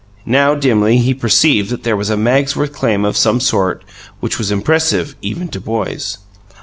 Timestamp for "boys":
5.61-6.17